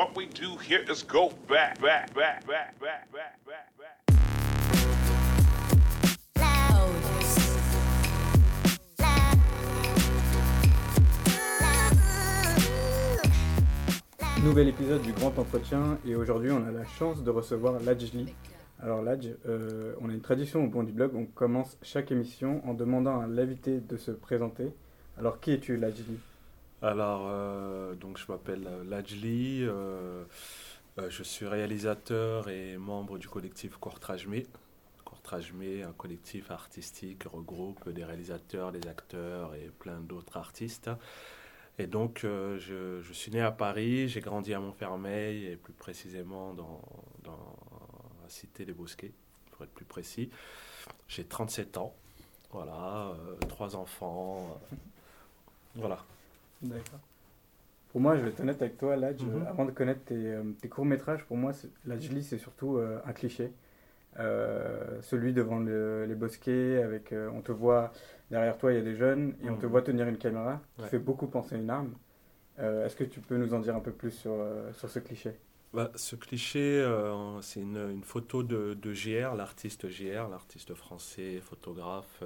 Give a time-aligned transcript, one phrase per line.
[0.00, 3.66] What we do here is go back, back, back, back, back, back, back.
[14.42, 18.34] Nouvel épisode du Grand Entretien et aujourd'hui on a la chance de recevoir Lajli.
[18.82, 22.66] Alors Laj, euh, on a une tradition au Bon du Blog, on commence chaque émission
[22.66, 24.72] en demandant à l'invité de se présenter.
[25.18, 26.18] Alors qui es-tu Lajli
[26.82, 30.24] Alors, euh, donc je m'appelle Lajli, euh,
[30.98, 34.46] euh, je suis réalisateur et membre du collectif Courtrajmé.
[35.04, 40.90] Courtrajmé, un collectif artistique qui regroupe des réalisateurs, des acteurs et plein d'autres artistes.
[41.78, 45.72] Et donc, euh, je, je suis né à Paris, j'ai grandi à Montfermeil et plus
[45.74, 46.80] précisément dans,
[47.24, 47.56] dans
[48.22, 49.12] la cité des Bosquets,
[49.50, 50.30] pour être plus précis.
[51.08, 51.94] J'ai 37 ans,
[52.52, 54.76] voilà, euh, trois enfants, euh,
[55.74, 56.04] voilà.
[56.62, 57.00] D'accord.
[57.90, 59.26] Pour moi, je vais être honnête avec toi, Laj, Mhm.
[59.26, 61.52] euh, avant de connaître tes, euh, tes courts-métrages, pour moi,
[61.84, 63.52] Lajli c'est surtout euh, un cliché.
[64.18, 67.92] Euh, celui devant le- les bosquets, avec, euh, on te voit
[68.30, 69.70] derrière toi, il y a des jeunes, et on te Mhm.
[69.72, 70.88] voit tenir une caméra, qui Ouais.
[70.88, 71.94] fait beaucoup penser à une arme.
[72.60, 74.36] Euh, Est-ce que tu peux nous en dire un peu plus sur,
[74.74, 75.32] sur ce cliché?
[75.72, 76.84] Bah, ce cliché,
[77.42, 82.22] c'est une, une photo de, de GR, l'artiste GR, l'artiste français, photographe,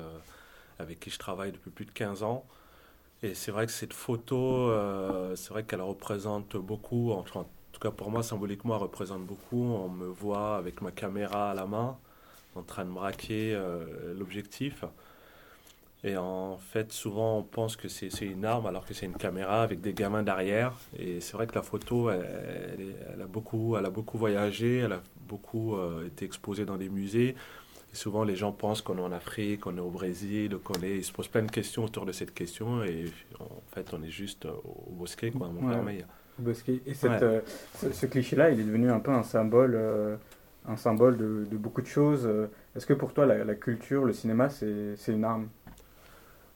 [0.78, 2.46] avec qui je travaille depuis plus de 15 ans.
[3.24, 7.90] Et c'est vrai que cette photo, euh, c'est vrai qu'elle représente beaucoup, en, tout cas
[7.90, 9.64] pour moi symboliquement, elle représente beaucoup.
[9.64, 11.96] On me voit avec ma caméra à la main,
[12.54, 14.84] en train de braquer euh, l'objectif.
[16.04, 19.62] Et en fait, souvent, on pense que c'est une arme alors que c'est une caméra
[19.62, 20.74] avec des gamins derrière.
[20.98, 25.02] Et c'est vrai que la photo, elle a, beaucoup, elle a beaucoup voyagé, elle a
[25.26, 27.36] beaucoup euh, été exposée dans des musées.
[27.94, 30.96] Et souvent, les gens pensent qu'on est en Afrique, qu'on est au Brésil, qu'on est...
[30.96, 32.82] Ils se posent plein de questions autour de cette question.
[32.82, 33.04] Et
[33.38, 36.04] en fait, on est juste au Bosquet, quoi, à Montfermeil.
[36.40, 37.22] au bosquet Et cette, Ouais.
[37.22, 37.40] euh,
[37.76, 40.16] ce, ce cliché-là, il est devenu un peu un symbole, euh,
[40.66, 42.26] un symbole de, de beaucoup de choses.
[42.26, 45.48] Euh, Est-ce que pour toi, la, la culture, le cinéma, c'est une arme?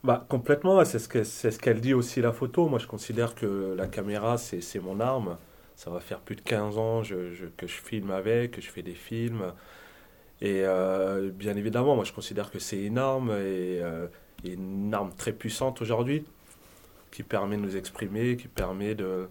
[0.03, 2.69] Bah, complètement, c'est ce que- c'est ce qu'elle dit aussi la photo.
[2.69, 5.37] Moi, je considère que la caméra, c'est c'est mon arme.
[5.77, 8.71] Ça va faire plus de 15 ans je- je- que je filme avec, que je
[8.71, 9.53] fais des films.
[10.41, 14.07] Et euh, bien évidemment, moi, je considère que c'est une arme et, euh,
[14.45, 16.25] et une arme très puissante aujourd'hui
[17.11, 19.29] qui permet de nous exprimer, qui permet de,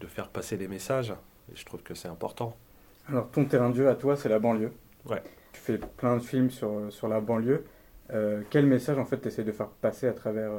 [0.00, 1.10] de faire passer des messages.
[1.52, 2.56] Et je trouve que c'est important.
[3.08, 4.72] Alors, ton terrain de jeu à toi, c'est la banlieue.
[5.08, 5.22] Ouais.
[5.52, 7.64] Tu fais plein de films sur, sur la banlieue.
[8.12, 10.50] Euh, quel message, en fait, tu essaies de faire passer à travers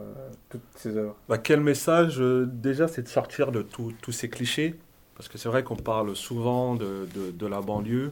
[0.49, 1.15] toutes ces œuvres?
[1.29, 4.75] Bah, quel message Déjà, c'est de sortir de tous ces clichés.
[5.15, 8.11] Parce que c'est vrai qu'on parle souvent de, de- de la banlieue,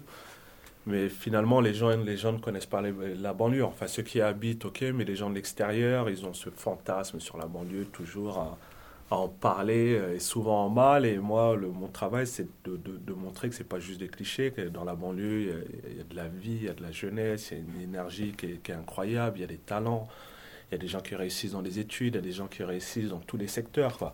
[0.88, 3.64] mais finalement, les gens, les gens ne connaissent pas la banlieue.
[3.64, 7.38] Enfin, ceux qui habitent, ok, mais les gens de l'extérieur, ils ont ce fantasme sur
[7.38, 8.58] la banlieue, toujours à,
[9.10, 11.06] en parler, euh, et souvent en mal.
[11.08, 14.62] Et moi, le, mon travail, c'est de, montrer que c'est pas juste des clichés, que
[14.62, 17.50] dans la banlieue, il y, a, de la vie, il y a de la jeunesse,
[17.52, 20.08] il y a une énergie qui est, incroyable, il y a des talents.
[20.70, 22.48] Il y a des gens qui réussissent dans les études, il y a des gens
[22.48, 24.14] qui réussissent dans tous les secteurs.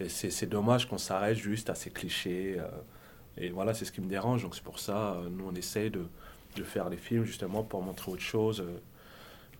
[0.00, 2.56] Et c'est dommage qu'on s'arrête juste à ces clichés.
[2.58, 2.68] euh,
[3.38, 4.42] et voilà, c'est ce qui me dérange.
[4.42, 6.04] Donc c'est pour ça, euh, nous, on essaye de,
[6.56, 8.78] de faire des films justement pour montrer autre chose euh,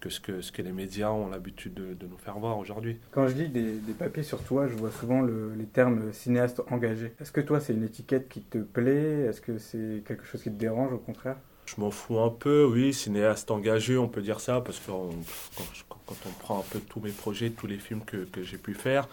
[0.01, 2.99] que, ce que ce que les médias ont l'habitude de, de nous faire voir aujourd'hui.
[3.13, 6.63] Quand je lis des, des papiers sur toi, je vois souvent le- les termes cinéaste
[6.71, 7.13] engagé.
[7.21, 9.27] Est-ce que toi, c'est une étiquette qui te plaît?
[9.29, 11.37] Est-ce que c'est quelque chose qui te dérange, au contraire?
[11.67, 15.11] Je m'en fous un peu, oui, cinéaste engagé, on peut dire ça, parce que on-
[15.57, 18.59] quand, quand on prend un peu tous mes projets, tous les films que, que j'ai
[18.59, 19.09] pu faire,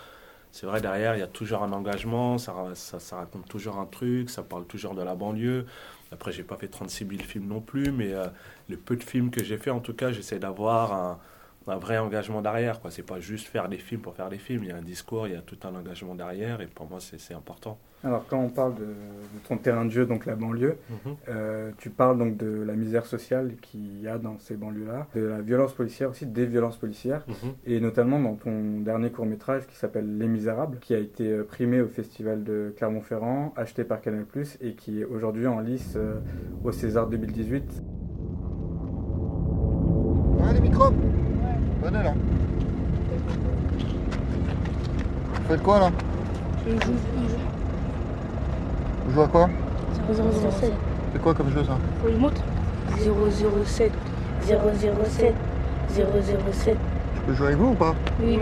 [0.54, 4.30] c'est vrai, derrière, il y a toujours un engagement, ça, ça raconte toujours un truc,
[4.30, 5.66] ça parle toujours de la banlieue.
[6.12, 8.28] Après, j'ai pas fait 36 000 films non plus, mais euh,
[8.70, 11.20] le peu de films que j'ai fait, en tout cas, j'essaie d'avoir un,
[11.68, 12.82] un vrai engagement derrière.
[12.82, 12.92] quoi.
[12.92, 15.28] C'est pas juste faire des films pour faire des films, il y a un discours,
[15.28, 17.78] il y a tout un engagement derrière, et pour moi, c'est c'est important.
[18.06, 20.76] Alors, quand on parle de, de ton terrain de jeu, donc la banlieue,
[21.30, 25.22] Euh, tu parles donc de la misère sociale qu'il y a dans ces banlieues-là, de
[25.22, 27.52] la violence policière aussi, des violences policières, Mhm.
[27.66, 31.80] et notamment dans ton dernier court-métrage qui s'appelle Les Misérables, qui a été euh, primé
[31.80, 34.26] au Festival de Clermont-Ferrand, acheté par Canal+,
[34.60, 36.20] et qui est aujourd'hui en lice euh,
[36.66, 37.64] au César 2018.
[40.40, 40.92] Ouais, les micros
[41.84, 42.14] Venez là.
[45.34, 45.92] Vous faites quoi là
[46.66, 46.94] Je joue.
[49.06, 49.50] Vous jouez à quoi
[50.10, 50.72] 007.
[51.12, 52.42] C'est quoi comme jeu ça Faut le montre
[52.98, 53.92] 007.
[54.48, 55.34] 007.
[55.94, 56.78] 007.
[57.16, 58.40] Je peux jouer avec vous ou pas Oui.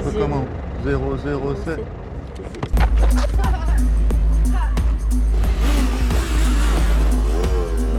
[0.00, 0.44] On fait comment
[0.84, 1.78] 007.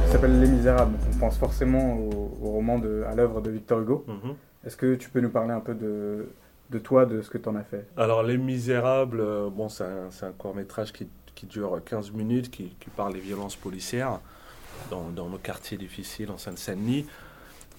[0.05, 0.95] qui s'appelle Les Misérables.
[1.23, 4.03] Pense forcément au, au roman, de, à l'œuvre de Victor Hugo.
[4.09, 4.35] Mhm.
[4.65, 6.27] Est-ce que tu peux nous parler un peu de,
[6.69, 7.87] de toi, de ce que tu en as fait?
[7.95, 12.51] Alors, Les Misérables, euh, bon, c'est un, c'est un court-métrage qui, qui dure 15 minutes,
[12.51, 14.19] qui, qui parle des violences policières
[14.91, 17.05] dans, dans nos quartiers difficiles en Seine-Saint-Denis.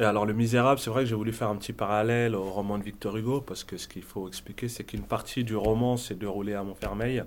[0.01, 2.79] Et alors, Le Misérable, c'est vrai que j'ai voulu faire un petit parallèle au roman
[2.79, 6.15] de Victor Hugo, parce que ce qu'il faut expliquer, c'est qu'une partie du roman s'est
[6.15, 7.23] déroulée à Montfermeil.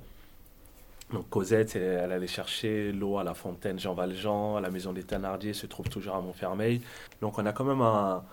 [1.14, 5.54] Donc, Cosette, elle, allait chercher l'eau à la fontaine Jean Valjean, la maison des Thénardier
[5.54, 6.82] se trouve toujours à Montfermeil.
[7.22, 8.24] Donc, on a quand même un,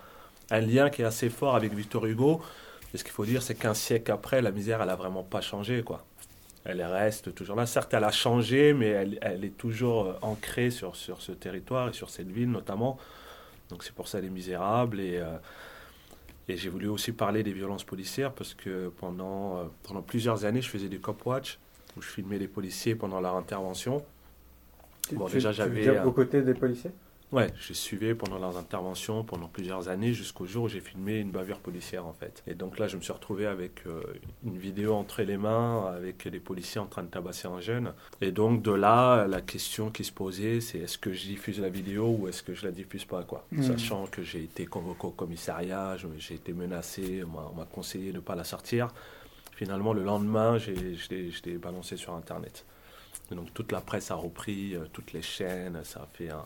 [0.51, 2.41] lien qui est assez fort avec Victor Hugo.
[2.93, 5.41] Et ce qu'il faut dire, c'est qu'un siècle après, la misère, elle a vraiment pas
[5.41, 6.05] changé, quoi.
[6.65, 7.65] Elle reste toujours là.
[7.65, 8.87] Certes, elle a changé, mais
[9.21, 12.97] elle, est toujours euh, ancrée sur, sur ce territoire et sur cette ville notamment.
[13.69, 14.99] Donc c'est pour ça Elle est misérable.
[14.99, 15.37] Et, euh,
[16.47, 20.61] et j'ai voulu aussi parler des violences policières parce que pendant, euh, pendant plusieurs années,
[20.61, 21.59] je faisais des cop watch
[21.97, 24.03] où je filmais les policiers pendant leur intervention.
[25.07, 26.91] Tu- Bon, tu- déjà, j'avais un- aux côtés des policiers?
[27.31, 31.31] Ouais, je suivais pendant leurs interventions pendant plusieurs années jusqu'au jour où j'ai filmé une
[31.31, 32.43] bavure policière en fait.
[32.47, 34.03] Et donc là, je me suis retrouvé avec euh,
[34.45, 37.93] une vidéo entre les mains avec les policiers en train de tabasser un jeune.
[38.21, 41.69] Et donc de là, la question qui se posait, c'est est-ce que je diffuse la
[41.69, 43.45] vidéo ou est-ce que je la diffuse pas quoi?
[43.51, 43.63] Mhm.
[43.63, 48.21] Sachant que j'ai été convoqué au commissariat, j'ai été menacé, on m'a conseillé de ne
[48.21, 48.89] pas la sortir.
[49.55, 50.71] Finalement, le lendemain, je
[51.45, 52.65] l'ai balancé sur Internet.
[53.31, 56.43] Et donc toute la presse a repris, euh, toutes les chaînes, ça a fait un,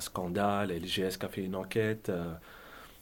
[0.00, 0.72] scandale.
[0.72, 2.32] LGS qui a fait une enquête, euh,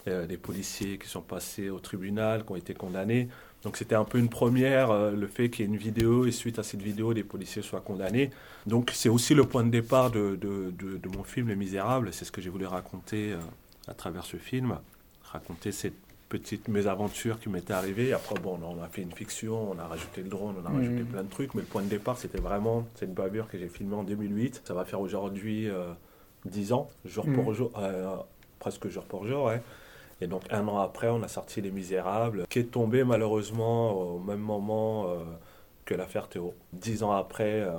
[0.08, 3.28] euh, des policiers qui sont passés au tribunal, qui ont été condamnés.
[3.62, 6.58] Donc c'était un peu une première, le fait qu'il y ait une vidéo et suite
[6.58, 8.30] à cette vidéo, des policiers soient condamnés.
[8.66, 12.12] Donc c'est aussi le point de départ de, de- mon film Les Misérables.
[12.12, 13.36] C'est ce que j'ai voulu raconter
[13.86, 14.78] à travers ce film.
[15.24, 18.14] Raconter cette petite mésaventure qui m'était arrivée.
[18.14, 21.02] Après, bon, on a fait une fiction, on a rajouté le drone, on a rajouté
[21.02, 21.52] plein de trucs.
[21.54, 24.62] Mais le point de départ, c'était vraiment cette bavure que j'ai filmée en 2008.
[24.64, 25.92] Ça va faire aujourd'hui euh,
[26.46, 27.34] 10 ans, jour Mhm.
[27.34, 28.16] pour jour, euh,
[28.60, 29.60] presque jour pour jour, ouais.
[30.22, 34.18] Et donc un an après, on a sorti Les Misérables, qui est tombé malheureusement au
[34.20, 35.16] même moment euh,
[35.84, 36.54] que l'affaire Théo.
[36.72, 37.72] Dix ans après, euh,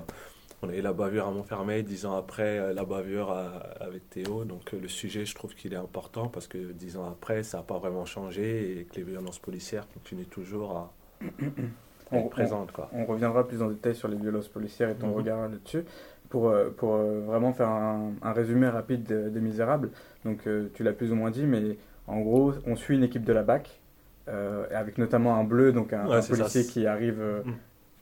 [0.63, 4.09] on a eu la bavure à Montfermeil, dix ans après, euh, la bavure à- avec
[4.09, 4.43] Théo.
[4.45, 7.57] Donc euh, le sujet, je trouve qu'il est important parce que dix ans après, ça
[7.57, 10.91] n'a pas vraiment changé et que les violences policières continuent toujours à
[12.11, 12.71] On- être présentes.
[12.73, 12.89] Quoi.
[12.93, 15.13] On reviendra plus en détail sur les violences policières et ton Mhm.
[15.13, 15.83] regard là-dessus.
[16.29, 19.89] Pour, euh, pour vraiment faire un, un résumé rapide de- des Misérables,
[20.23, 21.77] donc tu l'as plus ou moins dit, mais
[22.07, 23.81] en gros, on suit une équipe de la BAC,
[24.29, 26.37] euh, avec notamment un bleu, donc un, Ouais, un c'est ça.
[26.43, 27.55] policier qui arrive, euh, Mhm.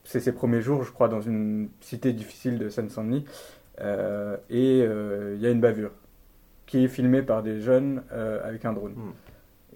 [0.10, 3.26] C'est ses premiers jours, je crois, dans une cité difficile de Seine-Saint-Denis,
[3.80, 5.92] euh, et euh, il y a une bavure
[6.66, 8.96] qui est filmée par des jeunes euh, avec un drone.
[8.96, 9.14] Mhm.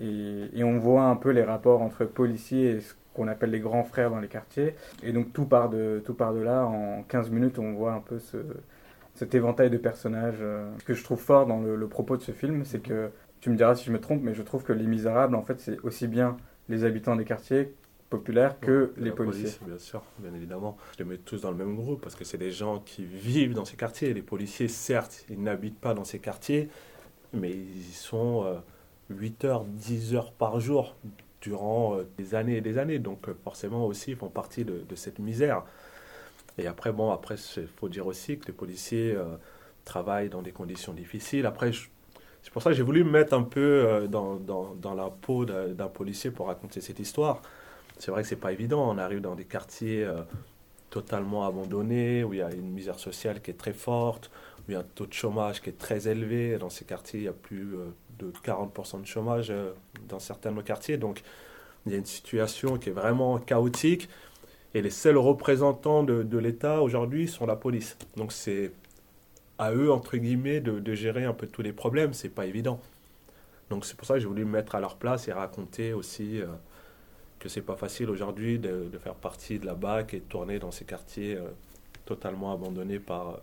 [0.02, 3.60] Et, et on voit un peu les rapports entre policiers et ce qu'on appelle les
[3.60, 4.74] grands frères dans les quartiers.
[5.04, 6.66] Et donc tout part de, tout part de là.
[6.66, 8.38] En 15 minutes, on voit un peu ce,
[9.14, 10.44] cet éventail de personnages.
[10.80, 13.52] Ce que je trouve fort dans le, le propos de ce film, c'est que, tu
[13.52, 15.78] me diras si je me trompe, mais je trouve que Les Misérables, en fait, c'est
[15.82, 16.38] aussi bien
[16.70, 17.76] les habitants des quartiers
[18.62, 19.44] que les policiers.
[19.44, 20.78] police, bien sûr, bien évidemment.
[20.98, 23.54] Je les mets tous dans le même groupe parce que c'est des gens qui vivent
[23.54, 24.14] dans ces quartiers.
[24.14, 26.70] Les policiers, certes, ils n'habitent pas dans ces quartiers,
[27.34, 28.56] mais ils sont euh,
[29.10, 30.96] 8 heures, 10 heures par jour
[31.42, 33.00] durant euh, des années et des années.
[33.00, 35.64] Donc euh, forcément aussi, ils font partie de, de cette misère.
[36.58, 39.26] Et après, bon, après, il faut dire aussi que les policiers euh,
[39.86, 41.46] travaillent dans des conditions difficiles.
[41.46, 41.90] Après, je-
[42.42, 45.46] c'est pour ça que j'ai voulu me mettre un peu dans, dans, dans la peau
[45.46, 47.42] d'un policier pour raconter cette histoire.
[48.00, 48.90] C'est vrai que c'est pas évident.
[48.90, 50.22] On arrive dans des quartiers euh,
[50.90, 54.74] totalement abandonnés, où il y a une misère sociale qui est très forte, où il
[54.74, 56.58] y a un taux de chômage qui est très élevé.
[56.58, 57.86] Dans ces quartiers, il y a plus euh,
[58.20, 59.72] de 40% de chômage euh,
[60.08, 60.98] dans certains de nos quartiers.
[60.98, 61.22] Donc,
[61.86, 64.10] il y a une situation qui est vraiment chaotique.
[64.74, 67.96] Et les seuls représentants de, l'État aujourd'hui sont la police.
[68.18, 68.72] Donc, c'est
[69.60, 72.14] à eux, entre guillemets, de, de gérer un peu tous les problèmes.
[72.14, 72.80] C'est pas évident.
[73.70, 76.42] Donc, c'est pour ça que j'ai voulu me mettre à leur place et raconter aussi.
[77.44, 80.26] Euh, que c'est pas facile aujourd'hui de, de faire partie de la BAC et de
[80.26, 81.42] tourner dans ces quartiers euh,
[82.06, 83.40] totalement abandonnés par,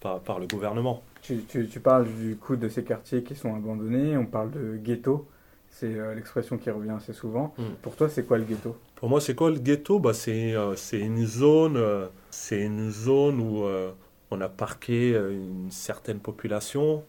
[0.00, 1.02] par, par le gouvernement.
[1.22, 4.76] Tu, tu- tu parles du coup de ces quartiers qui sont abandonnés, on parle de
[4.76, 5.28] ghetto,
[5.70, 7.54] c'est euh, l'expression qui revient assez souvent.
[7.58, 7.62] Mm.
[7.82, 8.76] Pour toi, c'est quoi le ghetto?
[8.96, 9.98] Pour moi, c'est quoi le ghetto?
[9.98, 13.92] Bah, c'est, euh, c'est une zone, euh, c'est une zone où euh,
[14.30, 17.04] on a parqué euh, une certaine population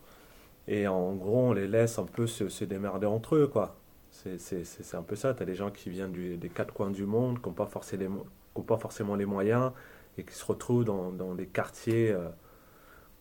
[0.68, 3.48] et en gros, on les laisse un peu se, se démerder entre eux.
[3.48, 3.77] quoi.
[4.24, 5.34] C'est, un peu ça.
[5.34, 7.66] Tu as des gens qui viennent du- des quatre coins du monde, qui n'ont pas,
[7.66, 9.72] pas forcément les moyens
[10.18, 12.30] et qui se retrouvent dans, dans des quartiers euh,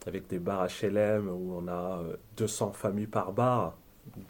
[0.07, 3.77] avec des bars HLM où on a euh, 200 familles par bar.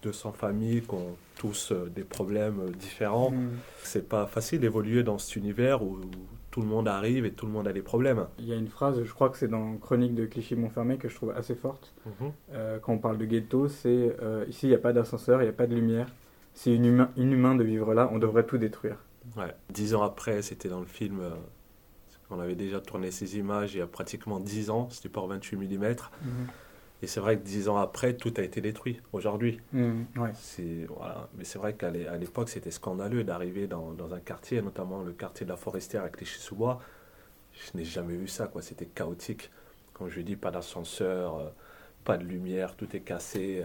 [0.03, 3.31] 200 familles qui ont tous euh, des problèmes euh, différents.
[3.31, 3.51] Mm.
[3.83, 6.01] C'est pas facile d'évoluer dans cet univers où,
[6.57, 8.29] tout le monde arrive et tout le monde a des problèmes.
[8.39, 11.15] Il y a une phrase, je crois que c'est dans Chronique de Clichy-Montfermeil que je
[11.15, 11.93] trouve assez forte.
[12.55, 15.45] Euh, quand on parle de ghetto, c'est euh, ici il n'y a pas d'ascenseur, il
[15.45, 16.07] n'y a pas de lumière.
[16.57, 18.97] C'est inhumain, inhumain de vivre là, on devrait tout détruire.
[19.37, 19.55] Ouais.
[19.71, 21.31] Dix ans après, c'était dans le film, euh,
[22.31, 25.57] On avait déjà tourné ces images il y a pratiquement 10 ans, c'était pour 28
[25.57, 25.79] mm.
[25.79, 25.97] Mhm.
[27.03, 29.61] Et c'est vrai que 10 ans après, tout a été détruit aujourd'hui.
[29.73, 30.31] Mhm, ouais.
[30.35, 31.29] C'est- Voilà.
[31.37, 35.45] Mais c'est vrai qu'à l'époque, c'était scandaleux d'arriver dans, dans un quartier, notamment le quartier
[35.47, 36.81] de la Forestière à Clichy-sous-Bois.
[37.53, 38.63] Je n'ai jamais vu ça, quoi.
[38.63, 39.51] C'était chaotique.
[39.93, 41.49] Comme je dis, pas d'ascenseur, euh,
[42.03, 43.63] pas de lumière, tout est cassé.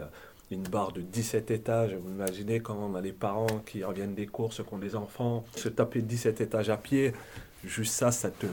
[0.55, 1.93] Une barre de 17 étages.
[1.96, 5.43] Vous imaginez quand on a des parents qui reviennent des courses, qui ont des enfants,
[5.55, 7.13] se taper 17 étages à pied.
[7.65, 8.46] Juste ça, ça te.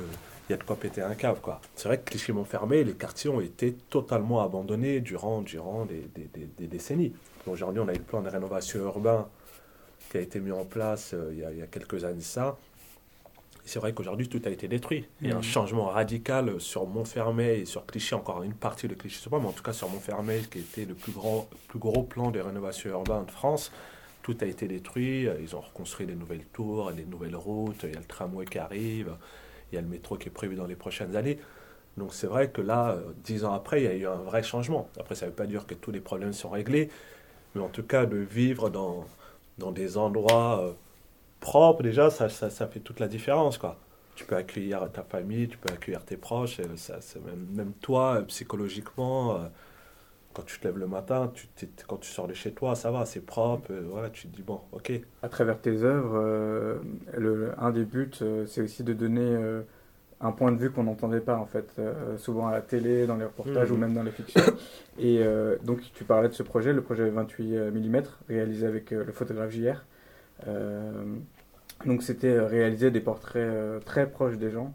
[0.49, 1.61] Il y a de quoi péter un câble, quoi.
[1.76, 6.67] C'est vrai que Clichy-Montfermé, les quartiers ont été totalement abandonnés durant, durant des, des- des-
[6.67, 7.12] décennies.
[7.47, 9.28] Aujourd'hui, on a eu le plan de rénovation urbain
[10.11, 12.23] qui a été mis en place euh, il, y a, il y a quelques années
[12.23, 12.57] ça.
[13.68, 15.06] C'est vrai qu'aujourd'hui, tout a été détruit.
[15.20, 15.42] Il y a un Mhm.
[15.42, 19.62] changement radical sur Montfermeil et sur Clichy, encore une partie de Clichy, mais en tout
[19.62, 23.30] cas sur Montfermeil, qui était le plus, grand, plus gros plan de rénovation urbaine de
[23.30, 23.70] France.
[24.22, 25.28] Tout a été détruit.
[25.42, 27.80] Ils ont reconstruit des nouvelles tours, des nouvelles routes.
[27.82, 29.14] Il y a le tramway qui arrive.
[29.70, 31.38] Il y a le métro qui est prévu dans les prochaines années.
[31.98, 34.42] Donc c'est vrai que là, euh, dix ans après, il y a eu un vrai
[34.42, 34.88] changement.
[34.98, 36.88] Après, ça ne veut pas dire que tous les problèmes sont réglés,
[37.54, 39.04] mais en tout cas, de vivre dans,
[39.58, 40.75] dans des endroits
[41.40, 43.59] propres, déjà, ça, ça, ça fait toute la différence.
[43.59, 43.78] Quoi.
[44.14, 48.23] Tu peux accueillir ta famille, tu peux accueillir tes proches, ça, même, même toi, euh,
[48.23, 49.49] psychologiquement, euh,
[50.35, 51.49] quand tu te lèves le matin, tu,
[51.87, 54.42] quand tu sors de chez toi, ça va, c'est propre, euh, voilà, tu te dis,
[54.42, 54.92] bon, ok.
[55.23, 56.78] À travers tes œuvres, euh,
[57.16, 58.11] le, un des buts,
[58.47, 59.62] c'est aussi de donner euh,
[60.21, 63.16] un point de vue qu'on n'entendait pas, en fait, euh, souvent à la télé, dans
[63.16, 63.76] les reportages Mhm.
[63.76, 64.42] ou même dans les fictions.
[64.99, 69.04] Et euh, donc, tu parlais de ce projet, le projet 28 mm, réalisé avec euh,
[69.04, 69.85] le photographe JR.
[70.47, 71.16] Euh,
[71.87, 74.75] donc, c'était euh, réaliser des portraits euh, très proches des gens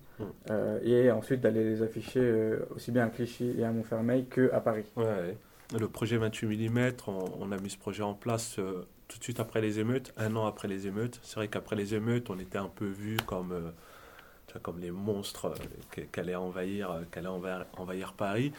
[0.50, 4.86] euh, et ensuite d'aller les afficher aussi bien à Clichy et à Montfermeil qu'à Paris.
[4.96, 5.36] Ouais.
[5.80, 9.24] Le projet 28 mm, on, on a mis ce projet en place euh, tout de
[9.24, 11.20] suite après les émeutes, un an après les émeutes.
[11.24, 15.48] C'est vrai qu'après les émeutes, on était un peu vu comme, euh, comme les monstres
[15.48, 15.56] euh,
[15.92, 18.52] qui qui allaient envahir, allaient envahir, envahir Paris.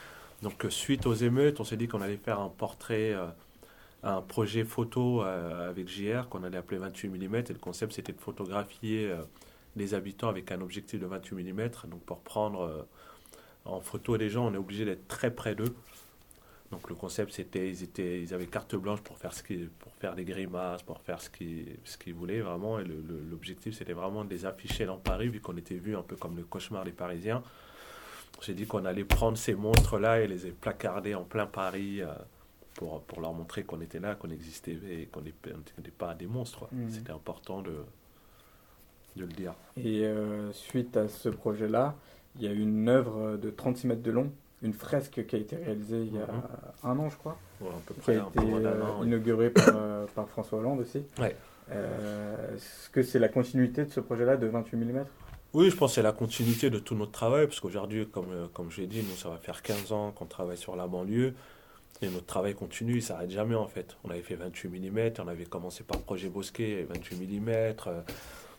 [0.43, 3.15] Donc, suite aux émeutes, on s'est dit qu'on allait faire un portrait,
[4.05, 7.35] un projet photo euh, avec JR qu'on allait appeler 28 mm.
[7.35, 9.23] Et le concept, c'était de photographier euh,
[9.77, 11.71] les habitants avec un objectif de 28 mm.
[11.89, 12.83] Donc, pour prendre euh,
[13.65, 15.75] en photo les gens, on est obligé d'être très près d'eux.
[16.71, 19.95] Donc le concept c'était ils étaient ils avaient carte blanche pour faire ce qui pour
[19.95, 22.85] faire des grimaces, pour faire ce qu'ils ce qu'ils voulaient vraiment et
[23.31, 26.37] l'objectif c'était vraiment de les afficher dans Paris vu qu'on était vu un peu comme
[26.37, 27.45] le cauchemar des Parisiens.
[28.41, 32.01] J'ai dit qu'on allait prendre ces monstres là et les placarder en plein Paris
[32.75, 36.67] pour, pour leur montrer qu'on était là, qu'on existait et qu'on n'était pas des monstres.
[36.73, 36.91] Mhm.
[36.91, 37.73] C'était important de
[39.17, 39.55] de le dire.
[39.77, 41.95] Et euh, suite à ce projet-là,
[42.35, 45.55] il y a une œuvre de 36 mètres de long, une fresque qui a été
[45.55, 46.43] réalisée il y a Mhm.
[46.83, 49.07] un an, je crois, Ouais, à peu qui près a un été euh, an, oui.
[49.07, 51.05] inaugurée par, euh, par François Hollande aussi.
[51.21, 51.37] Ouais.
[51.71, 55.05] Euh, Est-ce que c'est la continuité de ce projet-là de 28 mm
[55.53, 58.71] Oui, je pense que c'est la continuité de tout notre travail, parce qu'aujourd'hui, comme, comme
[58.73, 61.35] je l'ai dit, nous, ça va faire 15 ans qu'on travaille sur la banlieue,
[62.03, 63.97] et notre travail continue, il ne s'arrête jamais en fait.
[64.05, 67.49] On avait fait 28 mm, on avait commencé par Projet Bosquet, 28 mm,
[67.87, 68.03] euh,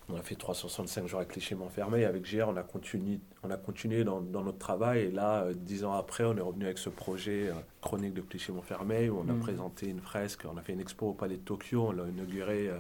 [0.08, 4.04] on a fait 365 jours à Clichy-Montfermeil, avec GR, on a continué, on a continué
[4.04, 6.90] dans, dans notre travail, et là, euh, dix ans après, on est revenu avec ce
[6.90, 9.40] projet euh, chronique de Clichy-Montfermeil, où on a Mhm.
[9.40, 12.68] présenté une fresque, on a fait une expo au Palais de Tokyo, on l'a inauguré
[12.70, 12.78] euh,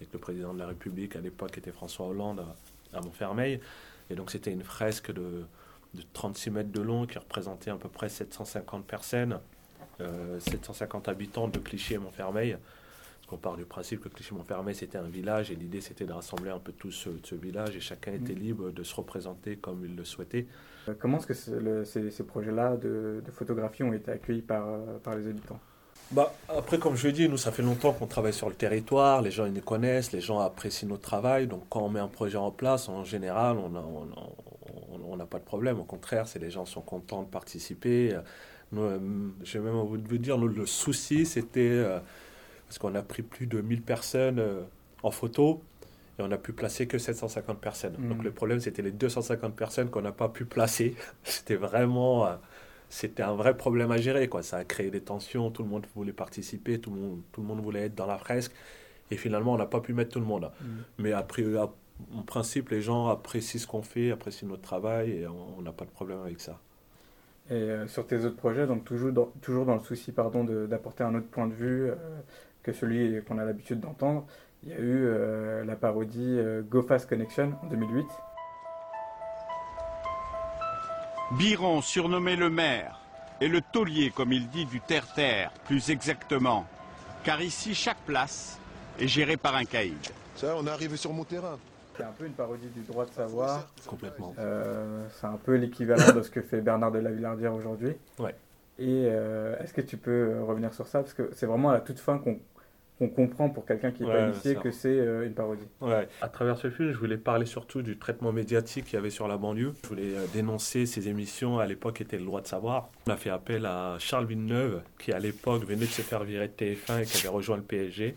[0.00, 3.60] avec le président de la République, à l'époque, qui était François Hollande, à- à Montfermeil.
[4.10, 5.44] Et donc c'était une fresque de,
[5.92, 9.38] de 36 mètres de long qui représentait à peu près 750 personnes,
[10.40, 12.52] 750 habitants de Clichy et Montfermeil.
[12.56, 16.50] Parce qu'on part du principe que Clichy-Montfermeil c'était un village et l'idée c'était de rassembler
[16.50, 19.96] un peu tout ce, ce village et chacun était libre de se représenter comme il
[19.96, 20.46] le souhaitait.
[20.88, 24.68] Euh, Comment est-ce que le- ces, ces projets-là de, de photographie ont été accueillis par,
[24.68, 25.58] euh, par les habitants?
[26.10, 29.22] Bah, après, comme je l'ai dit, nous, ça fait longtemps qu'on travaille sur le territoire,
[29.22, 31.46] les gens ils nous connaissent, les gens apprécient notre travail.
[31.46, 35.16] Donc, quand on met un projet en place, en général, on n'a on, on- on
[35.16, 35.80] n'a pas de problème.
[35.80, 38.18] Au contraire, c'est les gens sont contents de participer.
[38.74, 38.98] Nous, euh,
[39.44, 41.98] je vais même vous dire, nous, le souci, c'était euh,
[42.66, 44.62] parce qu'on a pris plus de 1000 personnes euh,
[45.02, 45.62] en photo
[46.18, 47.94] et on n'a pu placer que 750 personnes.
[48.08, 50.96] Donc, le problème, c'était les 250 personnes qu'on n'a pas pu placer.
[51.24, 52.26] C'était vraiment.
[52.26, 52.34] euh,
[52.90, 54.28] c'était un vrai problème à gérer.
[54.28, 54.42] Quoi.
[54.44, 57.46] Ça a créé des tensions, tout le monde voulait participer, tout le monde, tout le
[57.46, 58.52] monde voulait être dans la fresque.
[59.10, 60.50] Et finalement, on n'a pas pu mettre tout le monde.
[60.98, 65.60] Mais après, en principe, les gens apprécient ce qu'on fait, apprécient notre travail et on
[65.62, 66.60] n'a pas de problème avec ça.
[67.50, 70.66] Et euh, sur tes autres projets, donc toujours dans, toujours dans le souci pardon, de-
[70.66, 71.94] d'apporter un autre point de vue euh,
[72.62, 74.26] que celui qu'on a l'habitude d'entendre,
[74.62, 78.06] il y a eu euh, la parodie euh, Go Fast Connection en 2008.
[81.38, 83.00] Biron, surnommé le maire,
[83.40, 86.64] est le taulier, comme il dit, du terre-terre, plus exactement.
[87.24, 88.58] Car ici, chaque place
[88.98, 89.96] est gérée par un caïd.
[90.36, 91.58] Ça, on est arrivé sur mon terrain.
[91.96, 93.68] C'est un peu une parodie du droit de savoir.
[93.86, 94.34] Complètement.
[94.38, 97.92] Euh, c'est un peu l'équivalent de ce que fait Bernard de la Villardière aujourd'hui.
[98.18, 98.34] Ouais.
[98.78, 101.00] Et euh, est-ce que tu peux euh, revenir sur ça?
[101.00, 104.24] Parce que c'est vraiment à la toute fin qu'on comprend pour quelqu'un qui n'est pas
[104.24, 105.66] Ouais, initié que c'est euh, une parodie.
[105.80, 106.08] Ouais.
[106.20, 109.28] À travers ce film, je voulais parler surtout du traitement médiatique qu'il y avait sur
[109.28, 109.74] la banlieue.
[109.84, 112.90] Je voulais dénoncer ces émissions à l'époque étaient le droit de savoir.
[113.06, 116.48] On a fait appel à Charles Villeneuve, qui à l'époque venait de se faire virer
[116.48, 118.16] de TF1 et qui avait rejoint le PSG.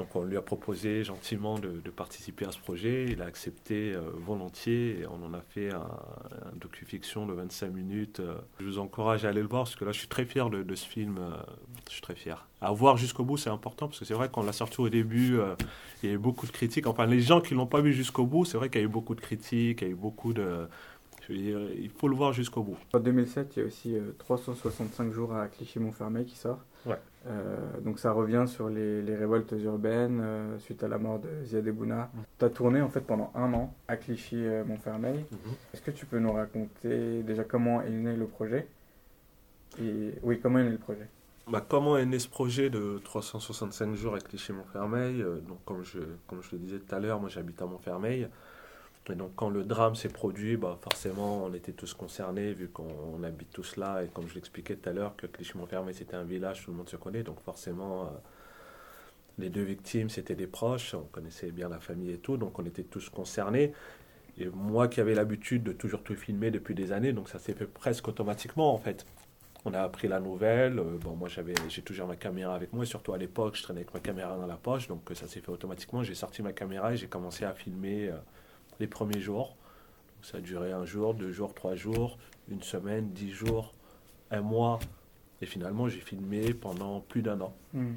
[0.00, 3.04] Donc on lui a proposé gentiment de, participer à ce projet.
[3.10, 7.68] Il a accepté euh, volontiers et on en a fait un, un docu-fiction de 25
[7.68, 8.20] minutes.
[8.20, 10.48] Euh, Je vous encourage à aller le voir parce que là je suis très fier
[10.48, 11.18] de, ce film.
[11.18, 11.36] euh,
[11.86, 12.48] je suis très fier.
[12.62, 15.38] À voir jusqu'au bout, c'est important parce que c'est vrai qu'on l'a sorti au début.
[16.02, 16.86] il y a eu beaucoup de critiques.
[16.86, 18.90] Enfin, les gens qui l'ont pas vu jusqu'au bout, c'est vrai qu'il y a eu
[18.90, 20.66] beaucoup de critiques, il y a eu beaucoup de.
[21.28, 22.78] Il faut le voir jusqu'au bout.
[22.94, 26.58] En 2007, il y a aussi euh, 365 jours à Clichy-Montfermeil qui sort.
[26.86, 26.98] Ouais.
[27.26, 31.28] Euh, donc ça revient sur les, les révoltes urbaines euh, suite à la mort de
[31.44, 32.10] Ziad Ebouna.
[32.38, 35.24] Tu as tourné en fait pendant un an à Clichy-Montfermeil.
[35.74, 38.66] Est-ce que tu peux nous raconter déjà comment est né le projet?
[39.80, 41.06] Et oui, comment est né le projet?
[41.50, 45.20] Bah, comment est né ce projet de 365 jours avec Clichy-Montfermeil?
[45.22, 48.28] Euh, Donc, comme je, comme je le disais tout à l'heure, moi j'habite à Montfermeil.
[49.08, 52.86] Et donc, quand le drame s'est produit, bah, forcément, on était tous concernés, vu qu'on
[53.14, 54.04] on habite tous là.
[54.04, 56.88] Et comme je l'expliquais tout à l'heure, que Clichy-Montfermeil c'était un village, tout le monde
[56.88, 57.22] se connaît.
[57.22, 58.08] Donc, forcément, euh,
[59.38, 62.36] les deux victimes c'était des proches, on connaissait bien la famille et tout.
[62.36, 63.72] Donc, on était tous concernés.
[64.38, 67.52] Et moi qui avais l'habitude de toujours tout filmer depuis des années, donc ça s'est
[67.52, 69.04] fait presque automatiquement en fait.
[69.64, 70.78] On a appris la nouvelle.
[70.78, 72.84] euh, bon, moi, j'avais, j'ai toujours ma caméra avec moi.
[72.84, 74.88] Et surtout à l'époque, je traînais avec ma caméra dans la poche.
[74.88, 76.02] Donc, euh, ça s'est fait automatiquement.
[76.02, 78.10] J'ai sorti ma caméra et j'ai commencé à filmer
[78.80, 79.48] les premiers jours.
[80.16, 82.18] Donc, ça a duré un jour, deux jours, trois jours,
[82.50, 83.72] une semaine, dix jours,
[84.30, 84.78] un mois.
[85.42, 87.54] Et finalement, j'ai filmé pendant plus d'un an.
[87.72, 87.92] Hmm.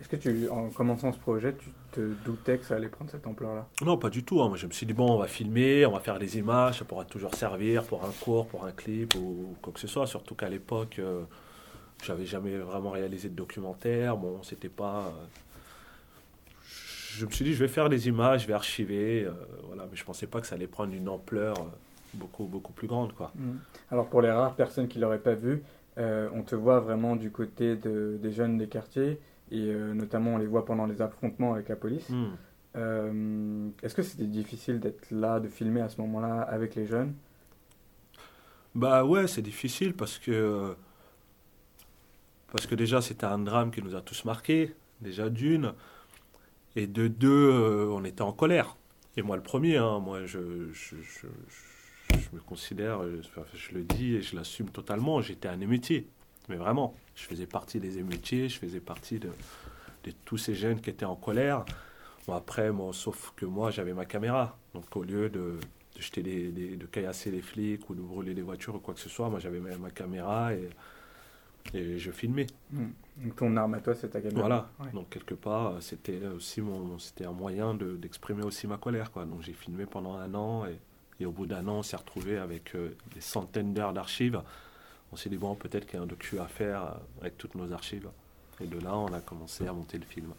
[0.00, 3.24] Est-ce que tu, en commençant ce projet, tu te doutais que ça allait prendre cette
[3.24, 3.68] ampleur-là?
[3.84, 4.42] Non, pas du tout.
[4.42, 4.48] hein.
[4.48, 6.84] Moi, je me suis dit, bon, on va filmer, on va faire des images, ça
[6.84, 10.08] pourra toujours servir pour un cours, pour un clip ou quoi que ce soit.
[10.08, 11.22] Surtout qu'à l'époque, euh,
[12.02, 14.16] j'avais jamais vraiment réalisé de documentaire.
[14.16, 15.06] Bon, c'était pas.
[15.06, 15.10] euh,
[17.14, 19.24] Je me suis dit, je vais faire des images, je vais archiver.
[19.24, 19.32] euh,
[19.66, 21.64] voilà, mais je pensais pas que ça allait prendre une ampleur euh,
[22.14, 23.30] beaucoup, beaucoup plus grande, quoi.
[23.34, 23.56] Hmm.
[23.90, 25.62] Alors pour les rares personnes qui l'auraient pas vu,
[25.98, 29.18] euh, on te voit vraiment du côté de- des jeunes des quartiers
[29.50, 32.08] et euh, notamment on les voit pendant les affrontements avec la police.
[32.76, 37.12] Euh, Est-ce que c'était difficile d'être là, de filmer à ce moment-là avec les jeunes?
[38.74, 40.74] Bah ouais, c'est difficile parce que
[42.50, 45.72] parce que déjà c'était un drame qui nous a tous marqués, déjà d'une,
[46.76, 48.76] et de deux, euh, on était en colère.
[49.16, 50.38] Et moi le premier, hein, moi je,
[52.32, 53.20] me considère, euh,
[53.54, 56.08] je le dis et je l'assume totalement, j'étais un émeutier,
[56.48, 59.30] mais vraiment, je faisais partie des émeutiers, je faisais partie de,
[60.24, 61.64] tous ces jeunes qui étaient en colère.
[62.28, 65.58] Après, moi, sauf que moi j'avais ma caméra, donc au lieu de
[65.98, 69.28] jeter de caillasser les flics ou de brûler des voitures ou quoi que ce soit.
[69.28, 70.70] Moi, j'avais ma, ma caméra et,
[71.74, 72.46] et je filmais.
[72.70, 72.88] Hmm.
[73.16, 74.40] Donc ton arme à toi, c'est ta caméra.
[74.40, 74.68] Voilà.
[74.80, 74.90] Ouais.
[74.92, 79.24] Donc, quelque part, c'était aussi mon, c'était un moyen de- d'exprimer aussi ma colère, quoi.
[79.24, 80.78] Donc, j'ai filmé pendant un an et,
[81.22, 84.40] et au bout d'un an, on s'est retrouvé avec euh, des centaines d'heures d'archives.
[85.12, 87.54] On s'est dit, bon, peut-être qu'il y a un docu à faire euh, avec toutes
[87.54, 88.08] nos archives.
[88.60, 90.32] Et de là, on a commencé à monter le film.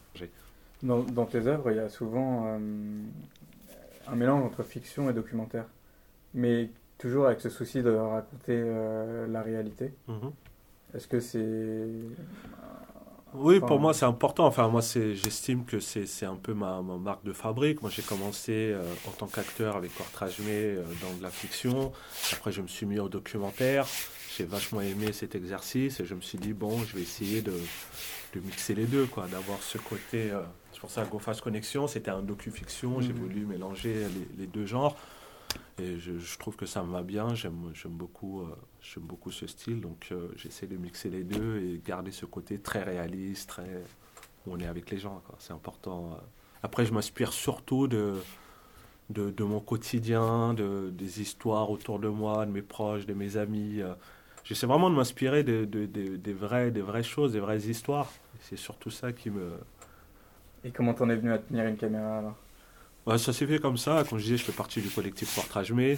[0.81, 2.57] Dans, dans tes œuvres, il y a souvent euh,
[4.07, 5.65] un mélange entre fiction et documentaire,
[6.33, 9.93] mais toujours avec ce souci de raconter euh, la réalité.
[10.07, 10.31] Mhm.
[10.93, 11.87] Est-ce que c'est...
[13.35, 14.45] Oui, Enfin, pour moi, c'est important.
[14.45, 17.81] Enfin, moi, j'estime que c'est, un peu ma, ma marque de fabrique.
[17.81, 21.91] Moi, j'ai commencé euh, en tant qu'acteur avec Cortrajmé euh, dans de la fiction.
[22.33, 23.87] Après, je me suis mis au documentaire.
[24.37, 27.53] J'ai vachement aimé cet exercice et je me suis dit, bon, je vais essayer de,
[28.35, 30.29] de mixer les deux, quoi, d'avoir ce côté.
[30.29, 33.01] euh, c'est pour ça que GoFast Connexion, c'était un docu-fiction.
[33.01, 33.19] J'ai Mhm.
[33.19, 34.95] voulu mélanger les, les deux genres.
[35.79, 37.33] Et je, je trouve que ça me va bien.
[37.33, 39.81] J'aime, j'aime beaucoup, euh, j'aime beaucoup ce style.
[39.81, 43.83] Donc, euh, j'essaie de mixer les deux et garder ce côté très réaliste, très
[44.47, 45.23] où on est avec les gens.
[45.39, 46.13] C'est important.
[46.13, 46.17] euh.
[46.63, 48.15] Après, je m'inspire surtout de,
[49.09, 53.37] de, de mon quotidien, de, des histoires autour de moi, de mes proches, de mes
[53.37, 53.81] amis.
[53.81, 53.93] euh.
[54.43, 58.11] J'essaie vraiment de m'inspirer de, de- de- des, vraies, des vraies choses, des vraies histoires.
[58.41, 59.53] C'est surtout ça qui me,
[60.63, 62.37] Et comment t'en es venu à tenir une caméra alors?
[63.05, 64.03] Ouais, ça s'est fait comme ça.
[64.09, 65.97] Comme je disais, je fais partie du collectif Portrage Mais.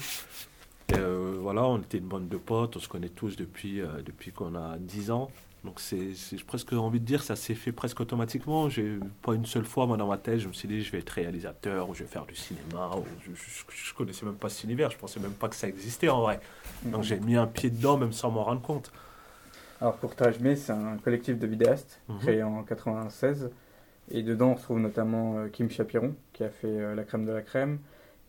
[0.93, 4.31] Euh, voilà, on était une bande de potes, on se connaît tous depuis, euh, depuis
[4.31, 5.29] qu'on a 10 ans.
[5.63, 6.13] Donc c'est
[6.45, 8.69] presque envie de dire ça s'est fait presque automatiquement.
[8.69, 10.99] J'ai pas une seule fois moi dans ma tête, je me suis dit je vais
[10.99, 12.91] être réalisateur ou je vais faire du cinéma.
[12.95, 15.67] Ou je, je, je connaissais même pas cet univers, je pensais même pas que ça
[15.67, 16.39] existait en vrai.
[16.83, 18.91] Donc j'ai mis un pied dedans même sans m'en rendre compte.
[19.81, 22.19] Alors Courtage Mais, c'est un collectif de vidéastes Mhm.
[22.19, 23.49] créé en 96.
[24.11, 27.41] Et dedans, on retrouve notamment euh, Kim Chapiron, qui a fait La crème de la
[27.41, 27.79] crème.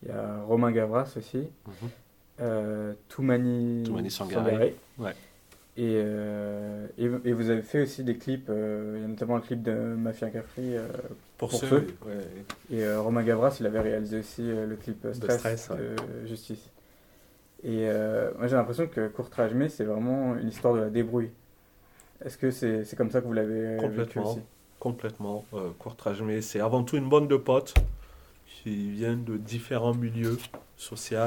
[0.03, 1.49] Il y a Romain Gavras aussi.
[1.67, 1.91] Mhm.
[2.41, 4.75] Euh, Toumani, Toumani Sangaré.
[4.99, 5.15] Ouais.
[5.79, 9.37] Et, euh, et, et vous avez fait aussi des clips, euh, il y a notamment
[9.37, 10.75] le clip de Mafia Capri.
[10.75, 10.89] euh,
[11.37, 11.77] Pour, Pour ceux, ceux.
[12.07, 12.15] ouais.
[12.71, 15.77] et euh, Romain Gavras, il avait réalisé aussi euh, le clip De Stress, ouais.
[15.77, 16.71] de Justice.
[17.63, 21.31] Et euh, moi j'ai l'impression que Courtrage Mais, c'est vraiment une histoire de la débrouille.
[22.25, 24.31] Est-ce que c'est c'est comme ça que vous l'avez vécu Complètement.
[24.33, 24.41] aussi?
[24.81, 25.45] Complètement.
[25.53, 27.75] Euh, Courtrage, mais c'est avant tout une bande de potes
[28.47, 30.39] qui viennent de différents milieux
[30.79, 31.19] sociaux.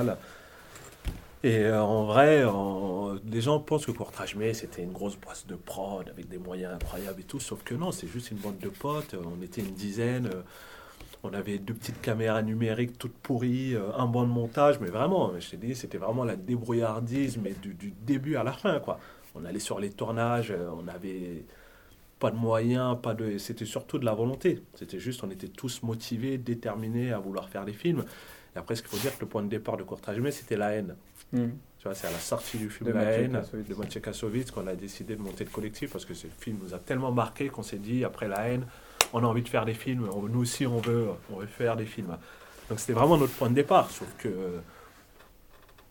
[1.44, 2.44] Et euh, en vrai,
[3.32, 6.74] les gens pensent que Courtrage mais c'était une grosse boîte de prod avec des moyens
[6.74, 9.14] incroyables et tout, sauf que non, c'est juste une bande de potes.
[9.14, 10.28] euh, On était une dizaine.
[10.28, 10.42] euh,
[11.24, 15.32] On avait deux petites caméras numériques toutes pourries, euh, un banc de montage, mais vraiment,
[15.40, 19.00] je t'ai dit, c'était vraiment la débrouillardise, mais du, début à la fin, quoi.
[19.36, 21.46] On allait sur les tournages, euh, on avait
[22.20, 24.62] pas de moyens, pas de, c'était surtout de la volonté.
[24.76, 28.04] C'était juste, on était tous motivés, déterminés à vouloir faire des films.
[28.56, 30.58] Et après, ce qu'il faut dire, que le point de départ de Courtrage mais c'était
[30.58, 30.96] la haine.
[31.32, 31.58] Mhm.
[31.78, 34.68] Tu vois, c'est à la sortie du film De La haine de Maciej Kassovitz qu'on
[34.68, 37.64] a décidé de monter le collectif parce que ce film nous a tellement marqué qu'on
[37.64, 38.66] s'est dit après La haine,
[39.14, 40.10] on a envie de faire des films.
[40.14, 42.18] On- nous aussi, on veut, on veut faire des films.
[42.70, 44.60] Donc c'était vraiment notre point de départ, sauf que euh,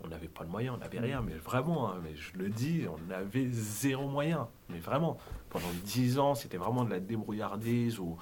[0.04, 2.84] on n'avait pas de moyens, on n'avait rien, mais vraiment, hein, mais je le dis,
[2.88, 5.18] on avait zéro moyen, mais vraiment.
[5.50, 8.16] Pendant dix ans, c'était vraiment de la débrouillardise où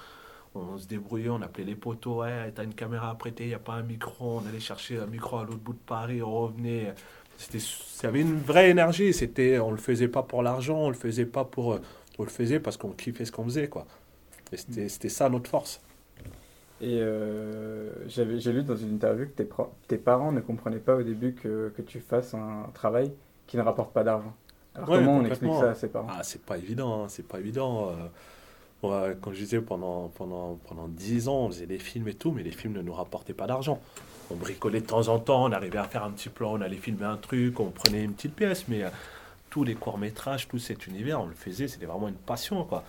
[0.55, 3.53] on se débrouillait, on appelait les poteaux, ouais, t'as une caméra à prêter, il n'y
[3.53, 6.31] a pas un micro, on allait chercher un micro à l'autre bout de Paris, on
[6.31, 6.93] revenait.
[7.37, 10.95] C'était, ça avait une vraie énergie, c'était, on le faisait pas pour l'argent, on le
[10.95, 11.79] faisait pas pour,
[12.17, 13.85] on le faisait parce qu'on kiffait ce qu'on faisait, quoi.
[14.51, 15.81] Et c'était, c'était ça notre force.
[16.79, 20.79] Et euh, j'avais- j'ai lu dans une interview que tes, pro- tes parents ne comprenaient
[20.79, 23.11] pas au début que, que tu fasses un travail
[23.47, 24.35] qui ne rapporte pas d'argent.
[24.75, 26.07] Alors Ouais, comment on explique ça à ses parents?
[26.09, 27.89] Ah, c'est pas évident, hein, c'est pas évident.
[27.89, 28.07] euh,
[28.83, 32.31] ouais, comme je disais, pendant, pendant, pendant 10 ans, on faisait des films et tout,
[32.31, 33.79] mais les films ne nous rapportaient pas d'argent.
[34.29, 36.77] On bricolait de temps en temps, on arrivait à faire un petit plan, on allait
[36.77, 38.89] filmer un truc, on prenait une petite pièce, mais euh,
[39.49, 42.83] tous les courts-métrages, tout cet univers, on le faisait, c'était vraiment une passion, quoi.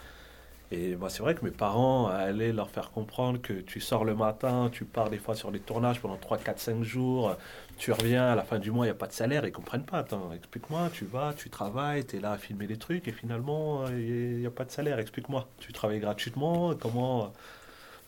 [0.71, 4.15] Et bah, c'est vrai que mes parents allaient leur faire comprendre que tu sors le
[4.15, 7.35] matin, tu pars des fois sur des tournages pendant 3, 4, 5 jours,
[7.79, 9.87] tu reviens, à la fin du mois, il n'y a pas de salaire, ils comprennent
[9.87, 9.99] pas.
[9.99, 13.85] Attends, explique-moi, tu vas, tu travailles, tu es là à filmer des trucs et finalement,
[13.87, 15.49] euh, il n'y a pas de salaire, explique-moi.
[15.59, 17.33] Tu travailles gratuitement, comment...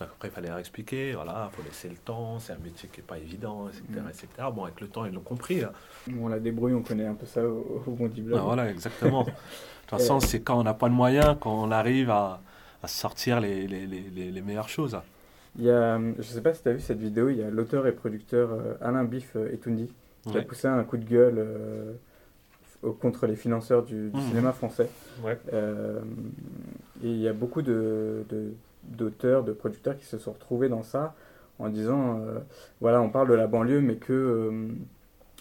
[0.03, 2.89] euh, Après, il fallait leur expliquer, voilà, il faut laisser le temps, c'est un métier
[2.93, 4.09] qui n'est pas évident, etc., Mm.
[4.11, 4.49] etc.
[4.53, 5.63] Bon, avec le temps, ils l'ont compris.
[5.65, 5.73] hein.
[6.09, 8.35] Bon, la débrouille, on connaît un peu ça au, au Blog.
[8.39, 9.25] Ah, voilà, exactement.
[9.25, 9.31] De
[9.97, 12.41] toute façon, c'est quand on n'a pas de moyens qu'on arrive à,
[12.83, 14.99] à sortir les, les, les, meilleures choses.
[15.59, 17.51] Il y a, je sais pas si tu as vu cette vidéo, il y a
[17.51, 19.93] l'auteur et producteur euh, Alain Biff euh, Etoundi
[20.27, 21.93] qui a poussé un coup de gueule euh,
[23.01, 24.29] contre les financeurs du, du Mhm.
[24.29, 24.89] cinéma français.
[25.23, 25.39] Ouais.
[25.53, 26.01] Euh,
[27.03, 28.25] et il y a beaucoup de,
[28.85, 31.15] d'auteurs, de producteurs qui se sont retrouvés dans ça
[31.59, 32.39] en disant euh,
[32.81, 34.69] voilà, on parle de la banlieue, mais que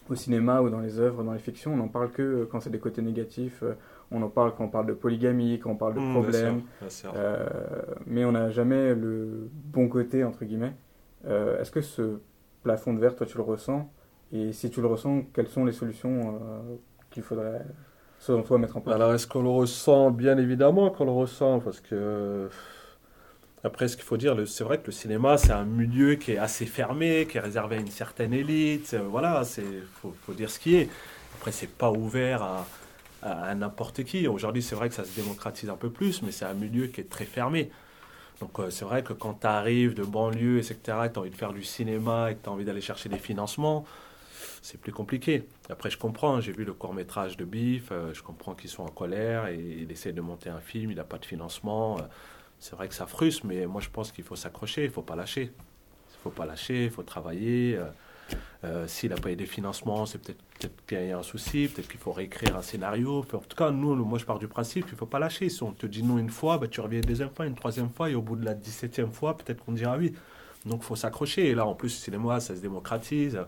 [0.09, 2.71] au cinéma ou dans les œuvres, dans les fictions, on n'en parle que quand c'est
[2.71, 3.63] des côtés négatifs.
[4.11, 6.55] On en parle quand on parle de polygamie, quand on parle de Mmh, bien problèmes.
[6.55, 7.13] sûr, bien sûr.
[7.15, 7.47] Euh,
[8.05, 10.73] mais on n'a jamais le bon côté, entre guillemets.
[11.25, 12.19] Euh, Est-ce que ce
[12.63, 13.89] plafond de verre, toi, tu le ressens?
[14.31, 16.75] Et si tu le ressens, quelles sont les solutions euh,
[17.09, 17.65] qu'il faudrait,
[18.19, 18.95] selon toi, mettre en place?
[18.95, 20.11] Alors, est-ce qu'on le ressent?
[20.11, 22.49] Bien évidemment qu'on le ressent, parce que.
[23.63, 26.31] Après, ce qu'il faut dire, le- c'est vrai que le cinéma, c'est un milieu qui
[26.31, 28.95] est assez fermé, qui est réservé à une certaine élite.
[28.95, 29.65] Voilà, c'est
[30.01, 30.89] faut, faut dire ce qui est.
[31.35, 32.65] Après, c'est pas ouvert à,
[33.21, 34.27] à- n'importe qui.
[34.27, 37.01] Aujourd'hui, c'est vrai que ça se démocratise un peu plus, mais c'est un milieu qui
[37.01, 37.69] est très fermé.
[38.41, 41.29] Donc, euh, c'est vrai que quand tu arrives de banlieue, etc., et tu as envie
[41.29, 43.85] de faire du cinéma et que tu as envie d'aller chercher des financements,
[44.61, 45.43] c'est plus compliqué.
[45.69, 48.83] Après, je comprends, j'ai vu le court métrage de Biff, euh, je comprends qu'ils sont
[48.83, 51.97] en colère et il essaie de monter un film, il n'a pas de financement.
[51.97, 52.03] euh,
[52.59, 55.15] c'est vrai que ça frustre, mais moi je pense qu'il faut s'accrocher, il faut pas
[55.15, 55.51] lâcher.
[55.53, 57.79] Il faut pas lâcher, il faut travailler.
[58.63, 61.67] Euh, S'il n'a pas eu des financements, c'est peut-être peut qu'il y a un souci,
[61.67, 63.19] peut-être qu'il faut réécrire un scénario.
[63.19, 65.49] En tout cas, nous, moi je pars du principe qu'il ne faut pas lâcher.
[65.49, 67.89] Si on te dit non une fois, bah, tu reviens une deuxième fois, une troisième
[67.89, 70.13] fois, et au bout de la 17e fois, peut-être qu'on dira oui.
[70.65, 71.47] Donc il faut s'accrocher.
[71.49, 73.39] Et là, en plus, le cinéma, ça se démocratise.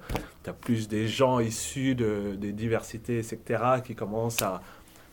[0.43, 4.61] Tu as plus des gens issus de, des diversités, etc., qui commencent à,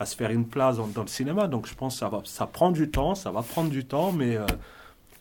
[0.04, 1.48] se faire une place dans, le cinéma.
[1.48, 4.12] Donc je pense que ça, va, ça prend du temps, ça va prendre du temps,
[4.12, 4.46] mais euh,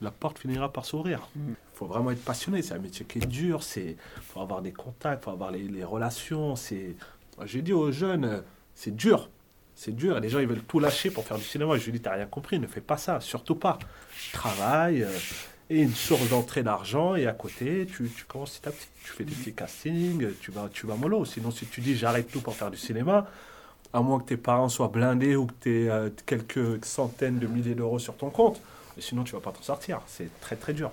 [0.01, 1.27] la porte finira par s'ouvrir.
[1.35, 1.53] Mm.
[1.77, 2.61] Faut vraiment être passionné.
[2.61, 3.61] C'est un métier qui est dur.
[3.75, 6.55] Il faut avoir des contacts, faut avoir les, relations.
[6.55, 6.95] C'est,
[7.45, 8.41] J'ai dit aux jeunes, euh,
[8.73, 9.29] c'est dur.
[9.75, 10.19] C'est dur.
[10.19, 11.77] Les gens, ils veulent tout lâcher pour faire du cinéma.
[11.77, 13.77] Je lui dis, t'as rien compris, ne fais pas ça, surtout pas.
[14.33, 15.03] Travaille.
[15.03, 15.09] euh,
[15.69, 19.11] et une source d'entrée d'argent et à côté tu, tu commences petit à petit tu
[19.11, 22.39] fais des petits castings tu vas tu vas mollo sinon si tu dis j'arrête tout
[22.39, 23.27] pour faire du cinéma
[23.91, 27.75] à moins que tes parents soient blindés ou que tu aies quelques centaines de milliers
[27.75, 28.61] d'euros sur ton compte
[28.97, 30.89] sinon tu vas pas t'en sortir c'est très très dur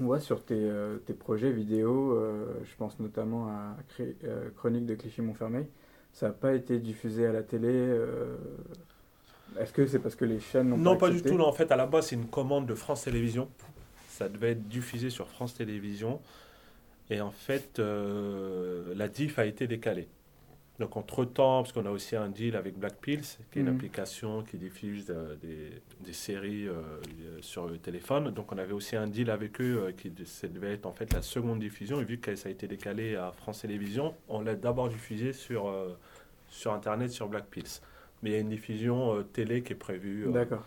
[0.00, 4.48] On voit sur tes, euh, tes projets vidéo, euh, je pense notamment à Cré- euh,
[4.56, 5.66] Chronique de Clichy-Montfermeil,
[6.12, 7.68] ça n'a pas été diffusé à la télé.
[9.60, 11.34] Est-ce que c'est parce que les chaînes n'ont Non, pas pas du tout.
[11.34, 11.46] non.
[11.46, 13.48] En fait, à la base, c'est une commande de France Télévisions.
[14.08, 16.20] Ça devait être diffusé sur France Télévisions.
[17.10, 20.08] Et en fait, la diff a été décalée.
[20.78, 23.74] Donc, entre-temps, parce qu'on a aussi un deal avec Black Pills, qui est une Mhm.
[23.76, 26.80] application qui diffuse euh, des, des séries euh,
[27.40, 28.30] sur le téléphone.
[28.30, 31.12] Donc, on avait aussi un deal avec eux euh, qui ça devait être en fait
[31.12, 32.00] la seconde diffusion.
[32.00, 35.68] Et vu que ça a été décalé à France Télévisions, on l'a d'abord diffusé sur,
[35.68, 35.96] euh,
[36.48, 37.80] sur Internet, sur Black Pills.
[38.22, 40.26] Mais il y a une diffusion euh, télé qui est prévue.
[40.26, 40.64] euh, D'accord.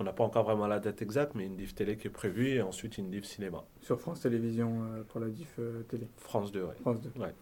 [0.00, 2.48] on n'a pas encore vraiment la date exacte, mais une diff télé qui est prévue
[2.48, 3.62] et ensuite une diff cinéma.
[3.82, 6.08] Sur France Télévisions euh, pour la diff euh, télé.
[6.16, 6.74] France 2, ouais.
[6.80, 7.10] France 2.
[7.20, 7.32] Ouais.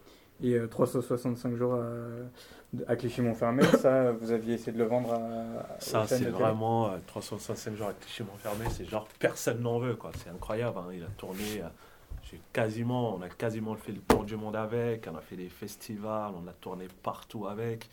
[0.43, 5.79] Et euh, 365 jours à, à Clichy-Montfermeil, ça, vous aviez essayé de le vendre à.
[5.79, 10.11] Ça, c'est vraiment euh, 365 jours à Clichy Montfermé, c'est genre personne n'en veut, quoi.
[10.23, 10.79] C'est incroyable.
[10.79, 10.91] hein.
[10.93, 15.17] Il a tourné, euh, quasiment, on a quasiment fait le tour du monde avec, on
[15.17, 17.89] a fait des festivals, on a tourné partout avec,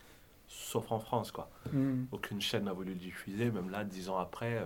[0.48, 1.50] sauf en France, quoi.
[1.72, 2.06] Hmm.
[2.12, 4.66] Aucune chaîne n'a voulu le diffuser, même là, dix ans après, euh,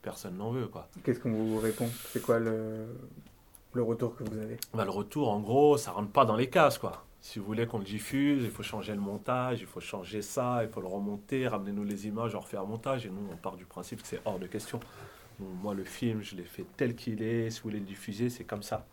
[0.00, 0.88] personne n'en veut, quoi.
[1.04, 1.88] Qu'est-ce qu'on vous répond?
[2.12, 2.86] C'est quoi le,
[3.72, 6.48] le retour que vous avez Bah, le retour, en gros, ça rentre pas dans les
[6.50, 7.04] cases, quoi.
[7.20, 10.60] Si vous voulez qu'on le diffuse, il faut changer le montage, il faut changer ça,
[10.64, 13.06] il faut le remonter, ramenez-nous les images, on refait un montage.
[13.06, 14.80] Et nous, on part du principe que c'est hors de question.
[15.38, 17.50] Donc, moi, le film, je l'ai fait tel qu'il est.
[17.50, 18.84] Si vous voulez le diffuser, c'est comme ça.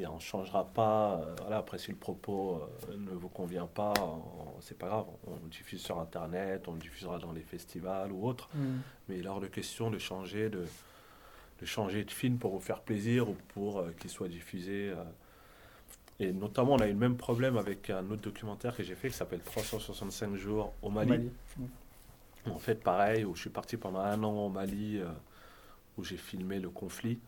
[0.00, 1.14] Et on ne changera pas.
[1.20, 3.92] euh, voilà, après, si le propos euh, ne vous convient pas,
[4.60, 5.06] c'est pas grave.
[5.26, 8.48] On le diffuse sur Internet, on le diffusera dans les festivals ou autres.
[9.08, 10.64] Mais il est hors de question de changer de,
[11.60, 14.90] de changer de film pour vous faire plaisir ou pour euh, qu'il soit diffusé.
[14.90, 14.96] euh.
[16.20, 19.08] Et notamment, on a eu le même problème avec un autre documentaire que j'ai fait
[19.08, 21.10] qui s'appelle 365 jours au Mali.
[21.10, 21.30] Mali.
[22.50, 25.06] En fait, pareil, où je suis parti pendant un an au Mali, euh,
[25.96, 27.18] où j'ai filmé le conflit.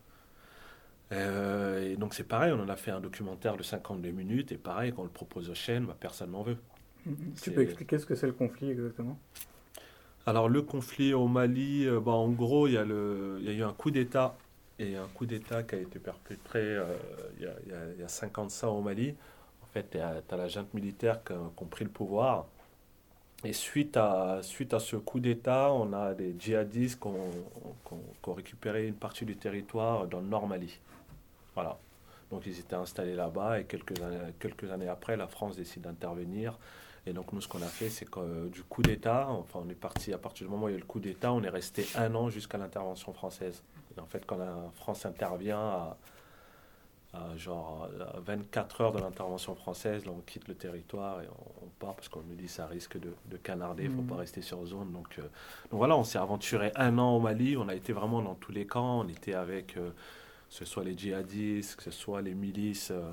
[1.11, 4.93] Et donc c'est pareil, on en a fait un documentaire de 52 minutes, et pareil,
[4.93, 6.57] quand on le propose aux chaînes, bah, personne n'en veut.
[7.05, 7.15] Mhm.
[7.35, 9.19] C'est- Tu peux expliquer ce que c'est le conflit exactement?
[10.27, 13.89] Alors le conflit au Mali, euh, bah, en gros, il y, a eu un coup
[13.91, 14.35] d'État,
[14.77, 16.85] et un coup d'État qui a été perpétré euh,
[17.37, 19.15] il, y a, il y a- il y a 50 ans au Mali.
[19.63, 22.45] En fait, tu as, la junte militaire qui a, pris le pouvoir.
[23.43, 28.87] Et suite à, suite à ce coup d'État, on a des djihadistes qui ont récupéré
[28.87, 30.79] une partie du territoire dans le nord Mali.
[31.55, 31.79] Voilà.
[32.29, 36.57] Donc ils étaient installés là-bas et quelques années, quelques années après, la France décide d'intervenir.
[37.07, 39.69] Et donc nous, ce qu'on a fait, c'est que euh, du coup d'État, enfin on
[39.69, 41.41] est parti à partir du moment où il y a eu le coup d'État, on
[41.43, 43.63] est resté un an jusqu'à l'intervention française.
[43.97, 45.97] Et en fait, quand la France intervient à,
[47.13, 51.65] à genre à 24 heures de l'intervention française, là, on quitte le territoire et on,
[51.65, 54.01] on part parce qu'on nous dit que ça risque de, de canarder, il ne faut
[54.03, 54.07] Mhm.
[54.07, 54.91] pas rester sur zone.
[54.93, 58.21] Donc, euh, donc voilà, on s'est aventuré un an au Mali, on a été vraiment
[58.21, 59.93] dans tous les camps, on était avec euh, que
[60.49, 63.11] ce soit les djihadistes, que ce soit les milices, euh,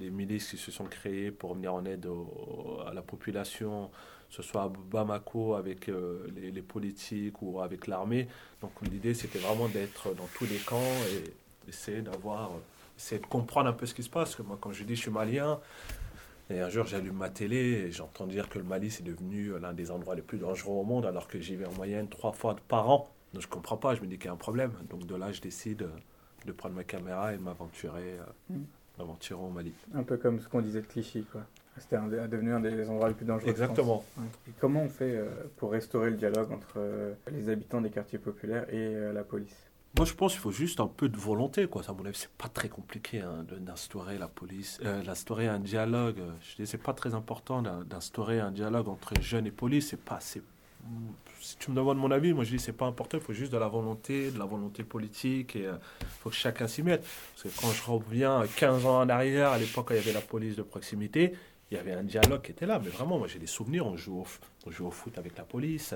[0.00, 2.06] les milices qui se sont créées pour venir en aide
[2.86, 3.90] à la population,
[4.28, 8.28] que ce soit à Bamako avec euh, les, politiques ou avec l'armée.
[8.60, 10.80] Donc l'idée c'était vraiment d'être dans tous les camps
[11.12, 12.50] et essayer d'avoir,
[12.98, 14.30] essayer de comprendre un peu ce qui se passe.
[14.30, 15.60] Parce que moi quand je dis je suis malien,
[16.50, 19.72] et un jour j'allume ma télé et j'entends dire que le Mali c'est devenu l'un
[19.72, 22.56] des endroits les plus dangereux au monde alors que j'y vais en moyenne trois fois
[22.68, 23.08] par an.
[23.32, 24.72] Donc je comprends pas, je me dis qu'il y a un problème.
[24.90, 25.88] Donc de là je décide
[26.46, 28.18] de prendre ma caméra et de m'aventurer
[28.50, 28.56] euh,
[28.96, 29.02] Mm.
[29.02, 29.72] m'aventurer au Mali.
[29.94, 31.42] Un peu comme ce qu'on disait de Clichy, quoi.
[31.78, 33.50] C'était devenu un des endroits les plus dangereux.
[33.50, 34.02] Exactement.
[34.16, 34.24] Ouais.
[34.48, 35.26] Et comment on fait euh,
[35.58, 39.54] pour restaurer le dialogue entre euh, les habitants des quartiers populaires et euh, la police?
[39.98, 41.82] Moi, je pense qu'il faut juste un peu de volonté, quoi.
[41.86, 46.16] À mon avis, c'est pas très compliqué hein, d'instaurer la police, euh, d'instaurer un dialogue.
[46.40, 49.88] Je dis, c'est pas très important d'in- d'instaurer un dialogue entre jeunes et police.
[49.88, 50.42] C'est pas, c'est,
[51.40, 53.18] si tu me demandes mon avis, moi je dis c'est pas important.
[53.18, 56.66] Il faut juste de la volonté, de la volonté politique et il faut que chacun
[56.66, 57.06] s'y mette.
[57.34, 60.12] Parce que quand je reviens 15 ans en arrière, à l'époque, quand il y avait
[60.12, 61.34] la police de proximité,
[61.70, 62.80] il y avait un dialogue qui était là.
[62.82, 63.86] Mais vraiment, moi j'ai des souvenirs.
[63.86, 64.24] On jouait
[64.80, 65.94] au foot avec la police.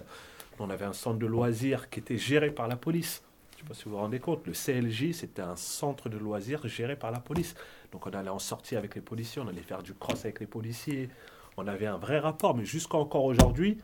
[0.58, 3.22] On avait un centre de loisirs qui était géré par la police.
[3.52, 6.18] Je ne sais pas si vous vous rendez compte, le CLJ, c'était un centre de
[6.18, 7.54] loisirs géré par la police.
[7.92, 10.46] Donc on allait en sortie avec les policiers, on allait faire du cross avec les
[10.46, 11.08] policiers.
[11.56, 13.78] On avait un vrai rapport, mais jusqu'à encore aujourd'hui,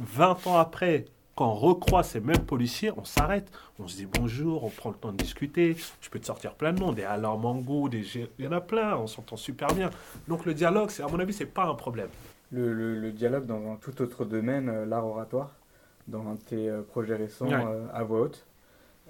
[0.00, 4.64] 20 ans après, quand on recroise ces mêmes policiers, on s'arrête, on se dit bonjour,
[4.64, 5.76] on prend le temps de discuter.
[6.00, 8.04] Je peux te sortir plein de noms, des Alain Mango, des
[8.38, 9.90] il y en a plein, on s'entend super bien.
[10.26, 12.08] Donc le dialogue, c'est à mon avis, c'est pas un problème.
[12.50, 15.50] le, le- le dialogue dans un tout autre domaine, euh, l'art oratoire,
[16.08, 17.64] dans un de tes euh, projets récents Ouais.
[17.64, 18.44] euh, à voix haute.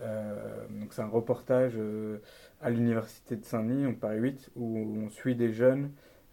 [0.01, 2.19] Euh, donc c'est un reportage euh,
[2.61, 5.91] à l'université de Saint-Denis, on Paris 8, où on suit des jeunes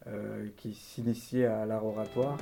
[0.07, 2.37] euh, qui s'initiaient à l'art oratoire.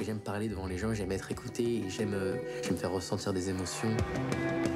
[0.00, 3.32] Et j'aime parler devant les gens, j'aime être écouté, et j'aime euh, j'aime faire ressentir
[3.32, 3.88] des émotions.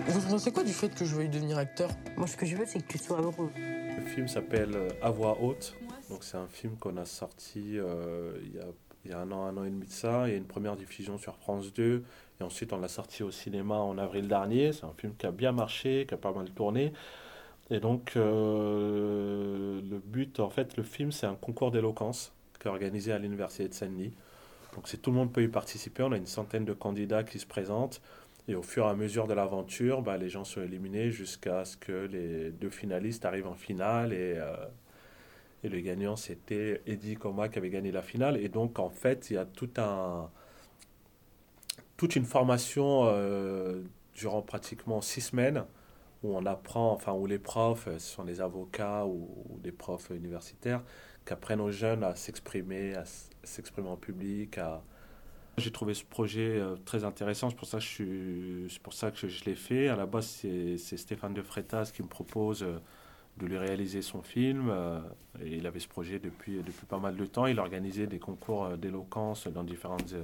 [0.06, 1.90] Vous pensez quoi du fait que je veuille devenir acteur?
[2.16, 3.50] Moi, ce que je veux, c'est que tu sois heureux.
[3.56, 5.74] Le film s'appelle euh, À voix haute.
[6.11, 8.66] Donc c'est un film qu'on a sorti euh, il, y a,
[9.04, 10.26] il y a un an, un an et demi de ça.
[10.26, 12.02] Il y a une première diffusion sur France 2.
[12.40, 14.72] Et ensuite on l'a sorti au cinéma en avril dernier.
[14.72, 16.92] C'est un film qui a bien marché, qui a pas mal tourné.
[17.72, 22.70] Et donc euh, le but, en fait, le film c'est un concours d'éloquence qui est
[22.70, 24.12] organisé à l'université de Saint-Denis.
[24.74, 26.02] Donc c'est tout le monde peut y participer.
[26.02, 28.02] On a une centaine de candidats qui se présentent.
[28.46, 31.78] Et au fur et à mesure de l'aventure, bah, les gens sont éliminés jusqu'à ce
[31.78, 34.12] que les deux finalistes arrivent en finale.
[34.12, 34.54] Et, euh,
[35.64, 38.37] et le gagnant, c'était Eddie Koma qui avait gagné la finale.
[38.37, 40.28] Et donc, en fait, il y a tout un,
[41.96, 43.80] toute une formation euh,
[44.14, 45.64] durant pratiquement six semaines
[46.22, 49.72] où on apprend, enfin, où les profs, euh, ce sont des avocats ou, ou des
[49.72, 50.82] profs universitaires,
[51.26, 53.04] qui apprennent aux jeunes à s'exprimer, à
[53.44, 54.58] s'exprimer en public,
[55.58, 57.78] j'ai trouvé ce projet euh, très intéressant, c'est pour ça
[59.11, 59.88] que je, l'ai fait.
[59.88, 62.78] À la base, c'est Stéphane de Freitas qui me propose euh,
[63.37, 64.72] de lui réaliser son film.
[65.42, 67.46] il avait ce projet depuis, depuis pas mal de temps.
[67.46, 70.14] Il organisait des concours d'éloquence dans différentes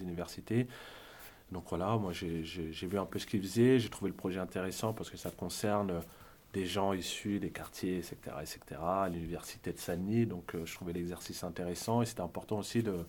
[0.00, 0.66] universités.
[1.52, 2.42] Donc voilà, moi j'ai
[2.86, 3.78] vu un peu ce qu'il faisait.
[3.78, 6.00] J'ai trouvé le projet intéressant parce que ça concerne
[6.52, 8.80] des gens issus des quartiers, etc., etc.,
[9.12, 10.26] l'université de Saint-Denis.
[10.26, 13.04] Donc euh, je trouvais l'exercice intéressant et c'était important aussi de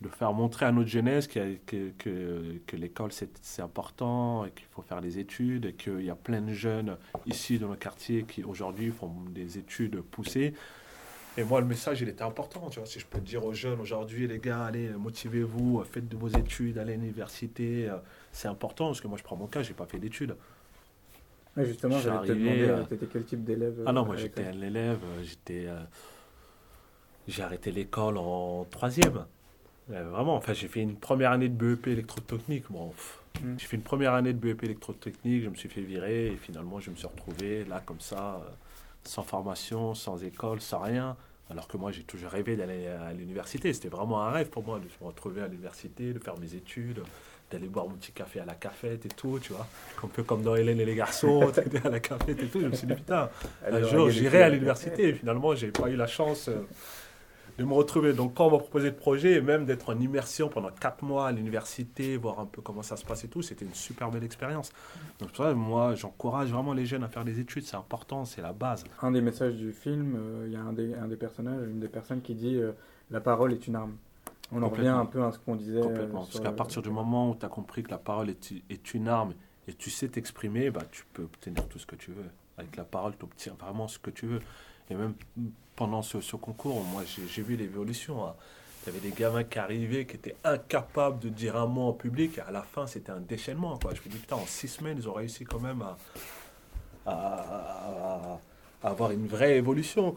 [0.00, 4.82] de faire montrer à notre jeunesse que, que, que, l'école c'est important et qu'il faut
[4.82, 6.96] faire des études et qu'il y a plein de jeunes
[7.26, 10.54] ici dans le quartier qui aujourd'hui font des études poussées.
[11.36, 12.68] Et moi, le message, il était important.
[12.70, 16.16] Tu vois, si je peux dire aux jeunes aujourd'hui, les gars, allez, motivez-vous, faites de
[16.16, 17.96] vos études, allez à l'université, euh,
[18.32, 20.36] c'est important parce que moi, je prends mon cas, j'ai pas fait d'études.
[21.56, 24.36] Justement, j'allais te demander, euh, euh, t'étais quel type d'élève Ah non, euh, moi avec
[24.36, 25.78] j'étais un élève, euh, j'étais, euh,
[27.28, 29.24] j'ai arrêté l'école en troisième.
[29.90, 32.64] Euh, vraiment, enfin j'ai fait une première année de BEP électrotechnique.
[32.70, 32.92] Bon,
[33.42, 33.54] Mm.
[33.58, 36.78] j'ai fait une première année de BEP électrotechnique, je me suis fait virer et finalement
[36.80, 38.50] je me suis retrouvé là comme ça, euh,
[39.04, 41.16] sans formation, sans école, sans rien.
[41.50, 43.72] Alors que moi j'ai toujours rêvé d'aller à l'université.
[43.72, 47.02] C'était vraiment un rêve pour moi de me retrouver à l'université, de faire mes études,
[47.50, 49.66] d'aller boire mon petit café à la cafette et tout, tu vois.
[50.02, 51.52] Un peu comme dans Hélène et les garçons,
[51.84, 52.60] à la cafette et tout.
[52.60, 53.28] Je me suis dit putain,
[53.70, 54.54] un jour, j'irai à ouais.
[54.54, 55.12] l'université.
[55.12, 56.66] Finalement, j'ai pas eu la chance euh,
[57.58, 58.12] de me retrouver.
[58.12, 61.28] Donc, quand on m'a proposé le projet, et même d'être en immersion pendant quatre mois
[61.28, 64.24] à l'université, voir un peu comment ça se passe et tout, c'était une super belle
[64.24, 64.72] expérience.
[65.20, 67.64] Donc, pour ça moi, j'encourage vraiment les jeunes à faire des études.
[67.64, 68.84] C'est important, c'est la base.
[69.02, 71.80] Un des messages du film, euh, il y a un des, un des personnages, une
[71.80, 72.72] des personnes qui dit euh,
[73.10, 73.96] La parole est une arme.
[74.52, 75.78] On en revient un peu à ce qu'on disait.
[75.78, 76.20] euh, Complètement.
[76.20, 79.08] Parce qu'à partir du moment où tu as compris que la parole est, est une
[79.08, 79.32] arme
[79.68, 82.30] et tu sais t'exprimer, bah, tu peux obtenir tout ce que tu veux.
[82.58, 84.40] Avec la parole, tu obtiens vraiment ce que tu veux.
[84.90, 85.14] Et même
[85.76, 88.26] pendant ce, concours, moi, j'ai vu l'évolution.
[88.26, 88.34] hein.
[88.84, 92.36] Tu avais des gamins qui arrivaient, qui étaient incapables de dire un mot en public,
[92.36, 93.78] et à la fin, c'était un déchaînement.
[93.82, 95.82] Je me dis, putain, en six semaines, ils ont réussi quand même
[97.06, 98.38] à,
[98.82, 100.14] avoir une vraie évolution.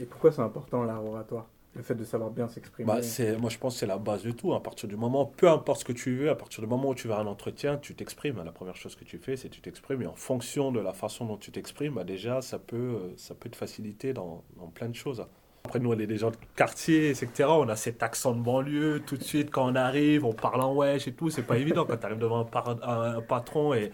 [0.00, 1.46] Et pourquoi c'est important l'art oratoire
[1.76, 2.86] Le fait de savoir bien s'exprimer.
[2.86, 3.00] Bah,
[3.38, 4.54] moi, je pense que c'est la base de tout.
[4.54, 6.94] À partir du moment, peu importe ce que tu veux, à partir du moment où
[6.94, 8.42] tu vas à un entretien, tu t'exprimes.
[8.42, 10.00] La première chose que tu fais, c'est que tu t'exprimes.
[10.02, 13.34] Et en fonction de la façon dont tu t'exprimes, bah, déjà, ça peut, euh, ça
[13.34, 14.42] peut te faciliter dans,
[14.74, 15.24] plein de choses.
[15.64, 17.44] Après, nous, on est des gens de quartier, etc.
[17.48, 19.02] On a cet accent de banlieue.
[19.04, 21.28] Tout de suite, quand on arrive, on parle en wesh et tout.
[21.28, 21.84] C'est pas évident.
[21.84, 23.90] Quand tu arrives devant un- un patron et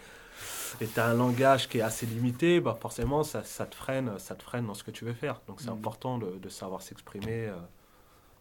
[0.82, 4.18] et tu as un langage qui est assez limité, bah forcément, ça, ça, te freine,
[4.18, 5.40] ça te freine dans ce que tu veux faire.
[5.46, 5.78] Donc, c'est Mhm.
[5.78, 7.54] important de, de savoir s'exprimer, euh,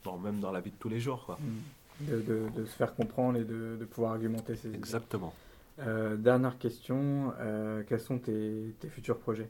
[0.03, 1.25] dans, même dans la vie de tous les jours.
[1.25, 1.37] Quoi.
[1.39, 2.05] Mm.
[2.09, 4.77] de, de- de se faire comprendre et de, pouvoir argumenter ses idées.
[4.77, 5.33] Exactement.
[5.79, 9.49] Euh, dernière question, euh, quels sont tes, tes futurs projets?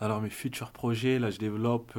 [0.00, 1.92] Alors, mes futurs projets, là, je développe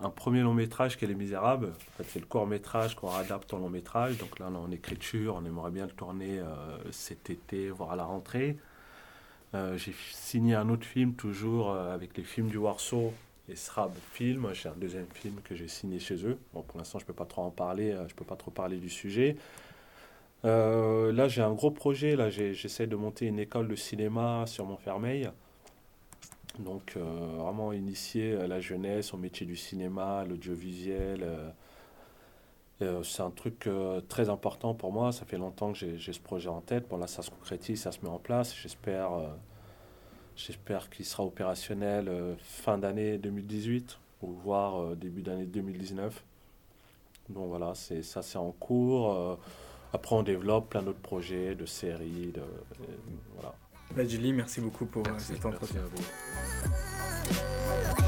[0.00, 1.66] un premier long métrage qui est Les Misérables.
[1.66, 4.16] En fait, c'est le court métrage qu'on adapte en long métrage.
[4.18, 6.46] Donc là, on est en écriture, on aimerait bien le tourner euh,
[6.92, 8.56] cet été, voire à la rentrée.
[9.54, 13.12] Euh, J'ai signé un autre film, toujours euh, avec les films du Warsaw
[13.48, 14.48] et SRAB Film.
[14.52, 16.38] J'ai un deuxième film que j'ai signé chez eux.
[16.54, 18.76] Bon, pour l'instant, je ne peux pas trop en parler, je peux pas trop parler
[18.76, 19.36] du sujet.
[20.44, 22.14] Là, j'ai un gros projet.
[22.14, 25.30] Là, j'essaie de monter une école de cinéma sur Montfermeil.
[26.58, 27.02] Donc, euh,
[27.38, 31.22] vraiment initier la jeunesse au métier du cinéma, l'audiovisuel.
[31.22, 31.50] euh,
[32.82, 33.68] euh, c'est un truc
[34.08, 35.12] très important pour moi.
[35.12, 36.88] Ça fait longtemps que j'ai ce projet en tête.
[36.88, 38.54] Bon, là, ça se concrétise, ça se met en place.
[40.36, 46.24] J'espère qu'il sera opérationnel fin d'année 2018 ou voire début d'année 2019.
[47.30, 49.38] Donc voilà, ça, c'est en cours.
[49.92, 52.32] Après, on développe plein d'autres projets de séries.
[52.32, 52.42] De,
[53.34, 53.54] voilà.
[53.96, 55.80] Bah, Julie, merci beaucoup pour euh, Merci, cet merci entretien.
[55.80, 55.84] à
[58.02, 58.07] vous.